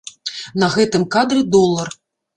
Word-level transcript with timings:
На 0.63 0.69
гэтым 0.77 1.05
кадры 1.17 1.45
долар. 1.57 1.95